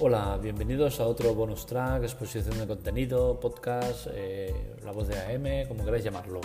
[0.00, 5.66] Hola, bienvenidos a otro bonus track, exposición de contenido, podcast, eh, la voz de AM,
[5.66, 6.40] como queráis llamarlo.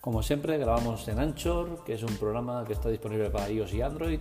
[0.00, 3.82] Como siempre, grabamos en Anchor, que es un programa que está disponible para iOS y
[3.82, 4.20] Android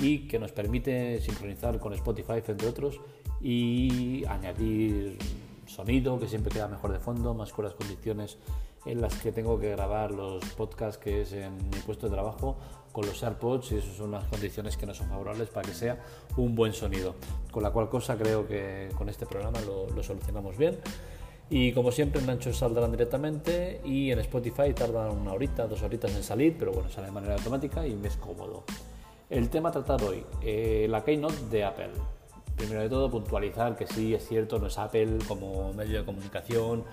[0.00, 3.02] y que nos permite sincronizar con Spotify, entre otros,
[3.42, 5.18] y añadir
[5.66, 8.38] sonido que siempre queda mejor de fondo, más con las condiciones
[8.86, 12.56] en las que tengo que grabar los podcasts que es en mi puesto de trabajo
[12.92, 15.98] con los AirPods y esas son las condiciones que no son favorables para que sea
[16.36, 17.14] un buen sonido.
[17.50, 20.78] Con la cual cosa creo que con este programa lo, solucionamos bien.
[21.50, 26.14] Y como siempre en Ancho saldrán directamente y en Spotify tardan una horita, dos horitas
[26.14, 28.64] en salir, pero bueno, sale de manera automática y me es cómodo.
[29.28, 31.90] El tema a tratar hoy, eh, la Keynote de Apple.
[32.56, 36.84] Primero de todo, puntualizar que sí, es cierto, no es Apple como medio de comunicación,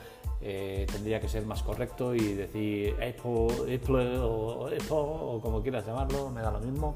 [0.41, 5.85] eh, tendría que ser más correcto y decir Apple, Apple o Apple o como quieras
[5.85, 6.95] llamarlo, me da lo mismo.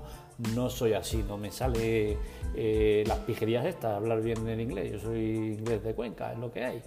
[0.56, 2.18] No soy así, no me sale
[2.56, 4.94] eh, las pijerías estas, hablar bien en inglés.
[4.94, 6.78] Yo soy inglés de Cuenca, es lo que hay.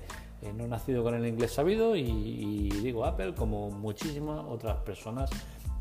[0.42, 4.78] Eh, no he nacido con el inglés sabido y, y, digo Apple como muchísimas otras
[4.78, 5.30] personas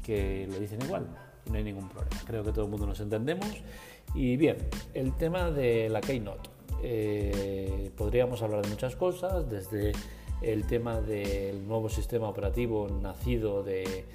[0.03, 1.07] que lo dicen igual
[1.49, 2.17] no hay ningún problema.
[2.25, 3.49] Creo que todo el mundo nos entendemos.
[4.13, 4.57] Y bien,
[4.93, 6.49] el tema de la Keynote.
[7.97, 9.93] podríamos hablar de muchas cosas, desde
[10.41, 14.05] el tema del nuevo sistema operativo nacido de,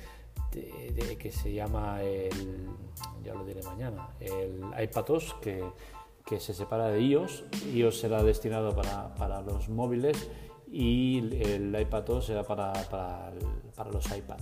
[1.18, 2.68] que se llama el,
[3.24, 5.62] ya lo diré mañana, el iPadOS que,
[6.26, 7.44] que se separa de iOS.
[7.74, 10.28] iOS será destinado para, para los móviles
[10.70, 14.38] y el iPadOS será para, para, los iPad.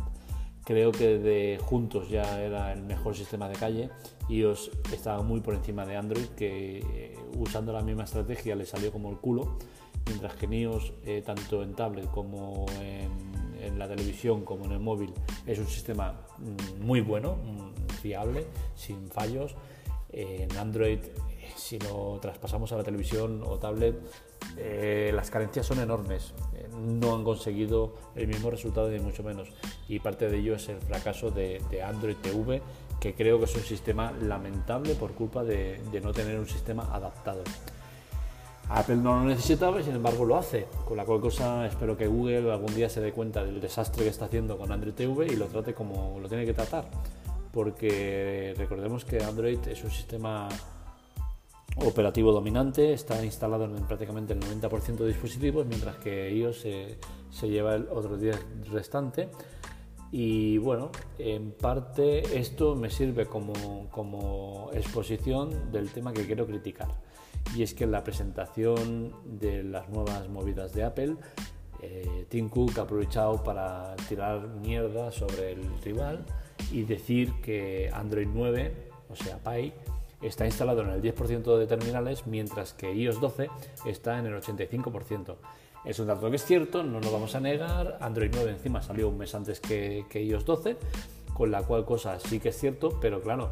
[0.68, 3.88] Creo que de juntos ya era el mejor sistema de calle.
[4.28, 8.92] iOS estaba muy por encima de Android, que eh, usando la misma estrategia le salió
[8.92, 9.56] como el culo
[10.04, 15.14] mientras que NIOS, eh, tanto en tablet como en, la televisión como en el móvil,
[15.46, 19.56] es un sistema mm, muy bueno, mm, fiable, sin fallos.
[20.12, 20.98] en Android,
[21.56, 23.96] si lo traspasamos a la televisión o tablet,
[24.56, 26.34] eh, las carencias son enormes.
[26.54, 29.48] Eh, no han conseguido el mismo resultado ni mucho menos.
[29.88, 32.60] Y parte de ello es el fracaso de, Android TV,
[33.00, 37.42] que creo que es un sistema lamentable por culpa de no tener un sistema adaptado.
[38.70, 42.06] Apple no lo necesitaba y sin embargo lo hace, con la cual cosa espero que
[42.06, 45.36] Google algún día se dé cuenta del desastre que está haciendo con Android TV y
[45.36, 46.84] lo trate como lo tiene que tratar,
[47.50, 50.48] porque recordemos que Android es un sistema
[51.76, 56.98] operativo dominante, está instalado en prácticamente el 90% de dispositivos, mientras que iOS se,
[57.30, 59.30] se lleva el otro 10 restante.
[60.10, 66.88] Y bueno, en parte esto me sirve como, como exposición del tema que quiero criticar
[67.56, 71.16] y es que en la presentación de las nuevas movidas de Apple,
[71.82, 76.24] eh, Tim Cook ha aprovechado para tirar mierda sobre el rival
[76.72, 79.72] y decir que Android 9, o sea, Pie,
[80.20, 83.48] está instalado en el 10% de terminales, mientras que iOS 12
[83.86, 85.36] está en el 85%.
[85.88, 87.96] Es un dato que es cierto, no lo vamos a negar.
[88.02, 90.76] Android 9 encima salió un mes antes que, que iOS 12,
[91.32, 93.50] con la cual cosa sí que es cierto, pero claro,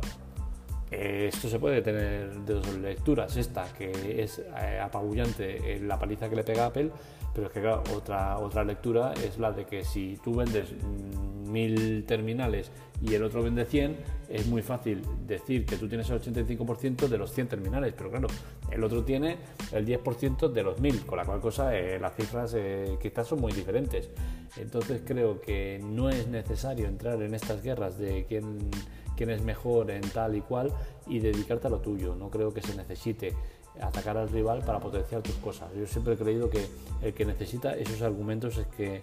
[0.91, 3.37] esto se puede tener de dos lecturas.
[3.37, 6.91] Esta, que es eh, apabullante en la paliza que le pega Apple,
[7.35, 12.05] pero es que otra, otra lectura es la de que si tú vendes mm, mil
[12.07, 12.71] terminales
[13.03, 13.97] y el otro vende 100,
[14.29, 18.29] es muy fácil decir que tú tienes el 85% de los 100 terminales, pero claro,
[18.71, 19.37] el otro tiene
[19.73, 22.57] el 10% de los 1000, con la cual cosa eh, las cifras
[23.01, 24.09] quizás son muy diferentes.
[24.57, 28.71] Entonces creo que no es necesario entrar en estas guerras de quién
[29.17, 30.73] quién es mejor en tal y cual
[31.07, 32.15] y dedicarte a lo tuyo.
[32.15, 33.35] No creo que se necesite
[33.81, 35.71] atacar al rival para potenciar tus cosas.
[35.75, 36.67] Yo siempre he creído que
[37.03, 39.03] el que necesita esos argumentos es que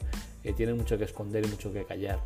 [0.54, 2.20] tiene mucho que esconder y mucho que callar.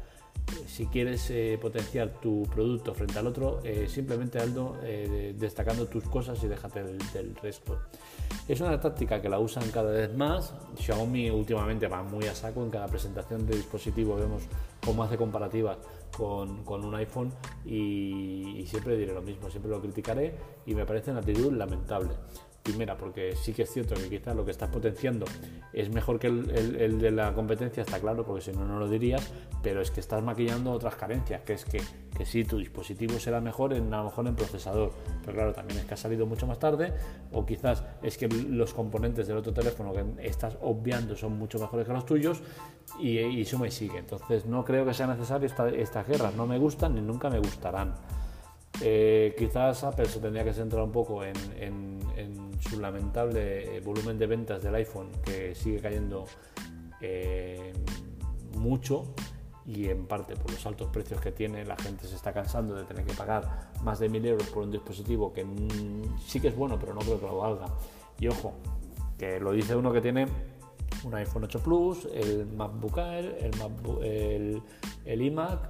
[0.66, 6.04] Si quieres eh, potenciar tu producto frente al otro, eh, simplemente hazlo eh, destacando tus
[6.04, 7.80] cosas y déjate del, resto.
[8.48, 10.54] Es una táctica que la usan cada vez más.
[10.78, 12.64] Xiaomi últimamente va muy a saco.
[12.64, 14.44] En cada presentación de dispositivo vemos
[14.86, 15.78] cómo hace comparativas
[16.16, 17.32] con, con un iPhone
[17.66, 20.36] y, siempre diré lo mismo, siempre lo criticaré
[20.66, 22.12] y me parece una actitud lamentable.
[22.68, 25.26] Primera, porque sí que es cierto que quizás lo que estás potenciando
[25.72, 29.26] es mejor que el, de la competencia, está claro, porque si no, no lo dirías,
[29.64, 31.82] pero es que estás maquillando otras carencias, que es que,
[32.18, 34.92] que sí, tu dispositivo será mejor en, a lo mejor en procesador,
[35.22, 36.94] pero claro, también es que ha salido mucho más tarde,
[37.32, 41.88] o quizás es que los componentes del otro teléfono que estás obviando son mucho mejores
[41.88, 42.42] que los tuyos,
[43.00, 44.00] y, y suma y sigue.
[44.00, 47.94] Entonces, no creo que sea necesario estas guerras, no me gustan ni nunca me gustarán.
[48.82, 51.98] Eh, quizás Apple se tendría que centrar un poco en,
[52.60, 56.26] su lamentable volumen de ventas del iPhone, que sigue cayendo
[57.00, 57.72] eh,
[58.58, 59.14] mucho
[59.68, 62.86] y en parte por los altos precios que tiene, la gente se está cansando de
[62.86, 65.46] tener que pagar más de 1.000 euros por un dispositivo que
[66.26, 67.66] sí que es bueno, pero no creo que lo valga.
[68.18, 68.54] Y ojo,
[69.18, 70.28] que lo dice uno que tiene
[71.04, 73.52] un iPhone 8 Plus, el MacBook Air,
[75.06, 75.70] el, iMac,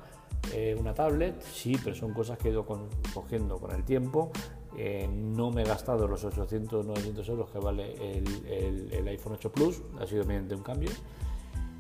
[0.53, 2.65] eh, una tablet, sí, pero son cosas que he ido
[3.13, 4.31] cogiendo con el tiempo.
[4.77, 9.81] Eh, no me he gastado los 800 900 euros que vale el, iPhone 8 Plus,
[9.99, 10.91] ha sido mediante un cambio.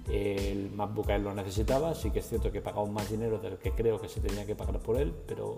[0.09, 3.57] El MacBook Air lo necesitaba, sí que es cierto que he pagado más dinero del
[3.57, 5.57] que creo que se tenía que pagar por él, pero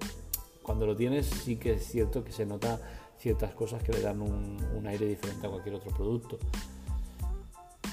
[0.63, 2.80] cuando lo tienes sí que es cierto que se nota
[3.18, 6.38] ciertas cosas que le dan un, aire diferente a cualquier otro producto.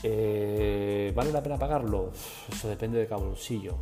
[0.02, 2.10] Eh, ¿Vale la pena pagarlo?
[2.50, 3.78] Eso depende de cada bolsillo.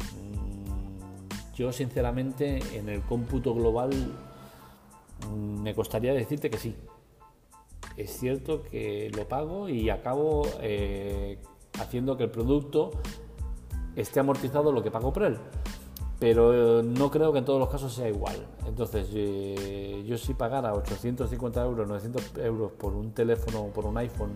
[1.55, 3.91] Yo sinceramente en el cómputo global
[5.31, 6.77] mm, me costaría decirte que sí.
[7.97, 11.39] Es cierto que lo pago y acabo eh,
[11.79, 12.91] haciendo que el producto
[13.95, 15.39] esté amortizado lo que pago por él.
[16.19, 18.37] Pero eh, no creo que en todos los casos sea igual.
[18.67, 24.33] Entonces, eh, yo si pagara 850 euros, 900 euros por un teléfono, por un iPhone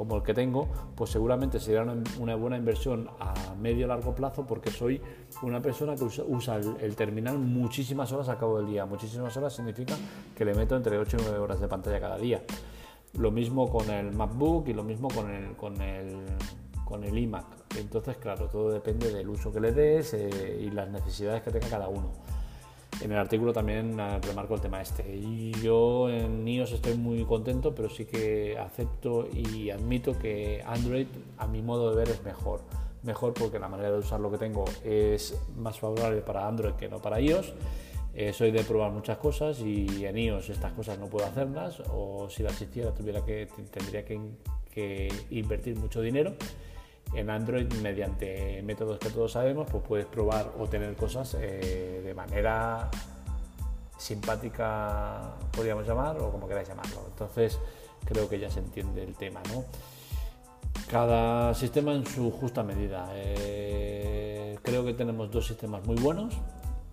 [0.00, 0.66] como el que tengo,
[0.96, 4.98] pues seguramente sería una, buena inversión a medio largo plazo porque soy
[5.42, 8.86] una persona que usa, el, terminal muchísimas horas a cabo del día.
[8.86, 9.94] Muchísimas horas significa
[10.34, 12.42] que le meto entre 8 y 9 horas de pantalla cada día.
[13.18, 16.24] Lo mismo con el MacBook y lo mismo con el, con el,
[16.86, 17.44] con el iMac.
[17.76, 21.68] Entonces, claro, todo depende del uso que le des eh, y las necesidades que tenga
[21.68, 22.10] cada uno.
[23.00, 25.20] En el artículo también eh, remarco el tema este.
[25.62, 31.06] Yo en iOS estoy muy contento, pero sí que acepto y admito que Android,
[31.38, 32.60] a mi modo de ver, es mejor.
[33.02, 36.88] Mejor porque la manera de usar lo que tengo es más favorable para Android que
[36.88, 37.54] no para iOS
[38.12, 42.28] eh, soy de probar muchas cosas y en iOS estas cosas no puedo hacerlas o
[42.28, 46.34] si las hiciera tuviera que, tendría que, invertir mucho dinero.
[47.12, 52.14] En Android, mediante métodos que todos sabemos, pues puedes probar o tener cosas eh, de
[52.14, 52.88] manera
[53.98, 57.02] simpática, podríamos llamar, o como queráis llamarlo.
[57.08, 57.58] Entonces,
[58.04, 59.64] creo que ya se entiende el tema, ¿no?
[60.88, 63.08] Cada sistema en su justa medida.
[63.14, 66.34] Eh, creo que tenemos dos sistemas muy buenos,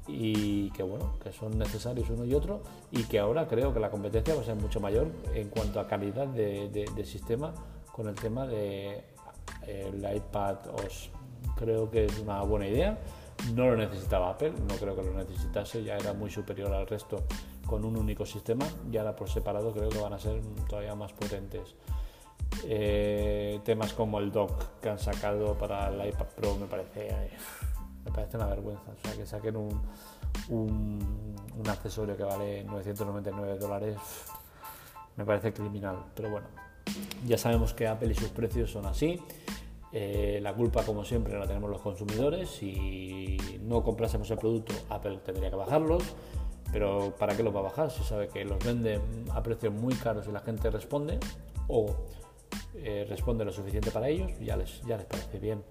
[0.08, 2.62] y que bueno, que son necesarios uno y otro
[2.92, 5.88] y que ahora creo que la competencia va a ser mucho mayor en cuanto a
[5.88, 7.54] calidad de, sistema
[7.92, 9.04] con el tema de
[9.68, 11.10] el iPad OS.
[11.56, 12.98] Creo que es una buena idea.
[13.54, 17.24] No lo necesitaba Apple, no creo que lo necesitase, ya era muy superior al resto
[17.68, 21.14] con un único sistema y ahora por separado creo que van a ser todavía más
[21.14, 21.76] potentes.
[22.64, 27.30] Eh, temas como el dock que han sacado para el iPad Pro me parece
[28.08, 28.92] me parece una vergüenza.
[28.92, 29.82] O sea, que saquen un,
[30.50, 33.98] un, accesorio que vale 999 dólares,
[35.18, 35.98] me parece criminal.
[36.16, 36.48] Pero bueno,
[37.26, 39.22] ya sabemos que Apple y sus precios son así.
[39.92, 42.50] Eh, la culpa, como siempre, la tenemos los consumidores.
[42.50, 46.04] Si no comprásemos el producto, Apple tendría que bajarlos.
[46.72, 47.92] Pero ¿para qué los va a bajar?
[47.92, 49.00] Si sabe que los vende
[49.32, 51.18] a precios muy caros y la gente responde
[51.68, 51.88] o
[52.76, 55.64] eh, responde lo suficiente para ellos, ya les, ya les parece bien.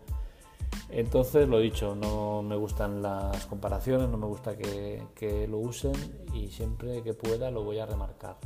[0.89, 5.95] Entonces, lo dicho, no me gustan las comparaciones, no me gusta que, lo usen
[6.33, 8.37] y siempre que pueda lo voy a remarcar.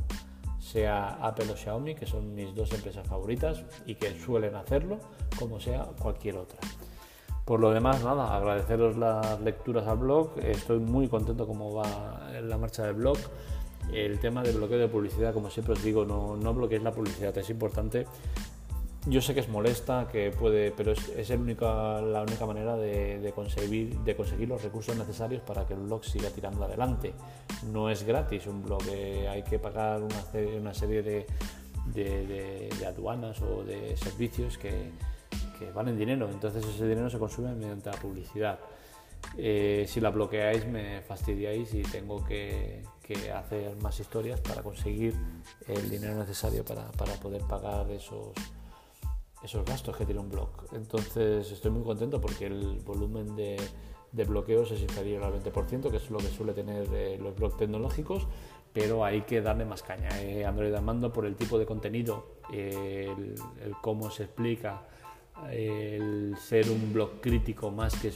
[0.61, 4.99] Sea Apple o Xiaomi, que son mis dos empresas favoritas y que suelen hacerlo,
[5.37, 6.59] como sea cualquier otra.
[7.45, 10.37] Por lo demás, nada, agradeceros las lecturas al blog.
[10.41, 13.17] Estoy muy contento cómo va la marcha del blog.
[13.91, 17.35] El tema del bloqueo de publicidad, como siempre os digo, no, no bloqueéis la publicidad,
[17.37, 18.05] es importante
[19.07, 23.97] yo sé que es molesta, que puede, pero es, es la única manera de, conseguir,
[23.99, 27.13] de conseguir los recursos necesarios para que el blog siga tirando adelante.
[27.71, 31.25] No es gratis un blog, eh, hay que pagar una, serie de,
[31.95, 34.91] de, aduanas o de servicios que,
[35.57, 38.59] que, valen dinero, entonces ese dinero se consume mediante la publicidad.
[39.37, 45.15] Eh, si la bloqueáis me fastidiáis y tengo que, que, hacer más historias para conseguir
[45.67, 48.33] el dinero necesario para, para poder pagar esos
[49.43, 50.49] esos gastos que tiene un blog.
[50.73, 53.57] Entonces estoy muy contento porque el volumen de,
[54.25, 58.27] bloqueos es inferior al 20%, que es lo que suele tener eh, los blogs tecnológicos,
[58.73, 60.09] pero hay que darle más caña.
[60.21, 63.35] Eh, Android Amando por el tipo de contenido, el,
[63.81, 64.83] cómo se explica,
[65.51, 68.11] el ser un blog crítico más que,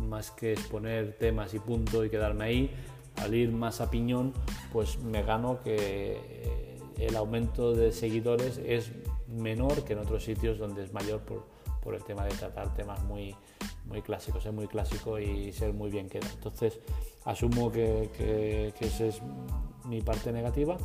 [0.00, 2.70] más que exponer temas y punto y quedarme ahí,
[3.16, 4.32] al ir más a piñón,
[4.72, 8.92] pues me gano que eh, el aumento de seguidores es
[9.34, 11.44] menor que en otros sitios donde es mayor por,
[11.82, 13.34] por el tema de tratar temas muy,
[13.86, 16.26] muy clásicos, ser muy clásico y ser muy bien queda.
[16.34, 16.80] Entonces,
[17.24, 19.20] asumo que, que, esa es
[19.84, 20.76] mi parte negativa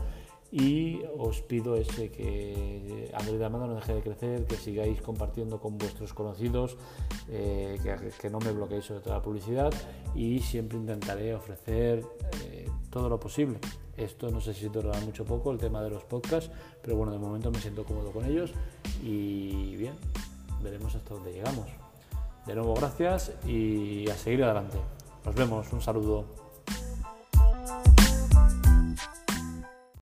[0.52, 5.78] y os pido ese que Android Amanda no deje de crecer, que sigáis compartiendo con
[5.78, 6.76] vuestros conocidos,
[7.30, 9.72] eh, que, que, no me bloqueéis sobre toda la publicidad
[10.16, 12.04] y siempre intentaré ofrecer
[12.44, 12.59] eh,
[12.90, 13.60] todo lo posible
[13.98, 17.20] Esto no sé si durará mucho poco, el tema de los podcasts, pero bueno, de
[17.20, 18.52] momento me siento cómodo con ellos
[19.04, 19.94] y bien,
[20.62, 21.68] veremos hasta dónde llegamos.
[22.46, 24.78] De nuevo, gracias y a seguir adelante.
[25.26, 26.49] Nos vemos, un saludo.